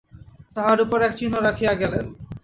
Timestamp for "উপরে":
0.81-1.03